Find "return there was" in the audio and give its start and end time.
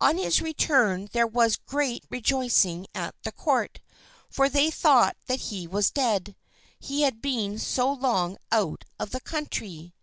0.42-1.54